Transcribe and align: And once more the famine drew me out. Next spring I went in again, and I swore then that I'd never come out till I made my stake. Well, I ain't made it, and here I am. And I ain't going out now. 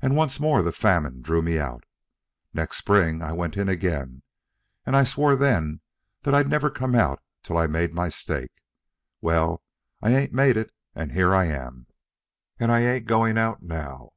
And 0.00 0.16
once 0.16 0.40
more 0.40 0.62
the 0.62 0.72
famine 0.72 1.20
drew 1.20 1.42
me 1.42 1.58
out. 1.58 1.84
Next 2.54 2.78
spring 2.78 3.20
I 3.20 3.34
went 3.34 3.54
in 3.54 3.68
again, 3.68 4.22
and 4.86 4.96
I 4.96 5.04
swore 5.04 5.36
then 5.36 5.82
that 6.22 6.34
I'd 6.34 6.48
never 6.48 6.70
come 6.70 6.94
out 6.94 7.22
till 7.42 7.58
I 7.58 7.66
made 7.66 7.92
my 7.92 8.08
stake. 8.08 8.62
Well, 9.20 9.62
I 10.00 10.14
ain't 10.14 10.32
made 10.32 10.56
it, 10.56 10.72
and 10.94 11.12
here 11.12 11.34
I 11.34 11.48
am. 11.48 11.86
And 12.58 12.72
I 12.72 12.80
ain't 12.80 13.04
going 13.04 13.36
out 13.36 13.62
now. 13.62 14.14